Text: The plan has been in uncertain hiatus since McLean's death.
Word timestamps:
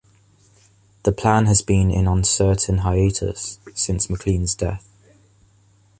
The 1.03 1.11
plan 1.11 1.45
has 1.45 1.61
been 1.61 1.91
in 1.91 2.07
uncertain 2.07 2.79
hiatus 2.79 3.59
since 3.75 4.09
McLean's 4.09 4.55
death. 4.55 4.87